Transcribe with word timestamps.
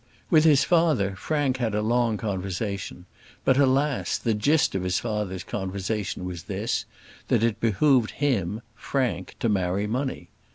With 0.31 0.45
his 0.45 0.63
father 0.63 1.15
Frank 1.15 1.57
had 1.57 1.75
a 1.75 1.83
long 1.83 2.17
conversation; 2.17 3.05
but, 3.45 3.59
alas! 3.59 4.17
the 4.17 4.33
gist 4.33 4.73
of 4.73 4.81
his 4.81 4.97
father's 4.97 5.43
conversation 5.43 6.25
was 6.25 6.45
this, 6.45 6.85
that 7.27 7.43
it 7.43 7.59
behoved 7.59 8.09
him, 8.17 8.63
Frank, 8.73 9.35
to 9.41 9.47
marry 9.47 9.85
money. 9.85 10.31